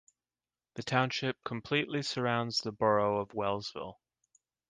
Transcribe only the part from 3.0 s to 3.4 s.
of